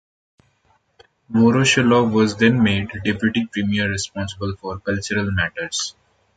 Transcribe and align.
Voroshilov 1.31 2.11
was 2.11 2.35
then 2.37 2.63
made 2.63 2.89
Deputy 3.05 3.45
Premier 3.45 3.87
responsible 3.87 4.55
for 4.55 4.79
cultural 4.79 5.29
matters. 5.31 5.93